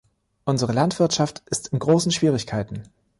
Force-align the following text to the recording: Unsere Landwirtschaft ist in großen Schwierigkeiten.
Unsere 0.45 0.71
Landwirtschaft 0.73 1.43
ist 1.45 1.67
in 1.67 1.77
großen 1.77 2.11
Schwierigkeiten. 2.11 2.85